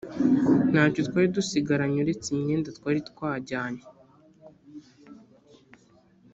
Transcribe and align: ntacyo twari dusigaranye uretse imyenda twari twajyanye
ntacyo 0.71 1.01
twari 1.07 1.27
dusigaranye 1.35 1.97
uretse 2.03 2.27
imyenda 2.35 2.69
twari 2.77 2.99
twajyanye 3.09 3.83